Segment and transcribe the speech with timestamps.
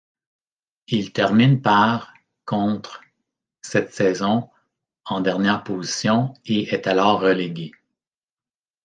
[0.87, 2.11] Il termine par
[2.45, 3.01] contre
[3.61, 4.49] cette saison
[5.05, 7.71] en dernière position, et est alors relégué.